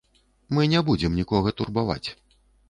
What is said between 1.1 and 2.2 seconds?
нікога турбаваць.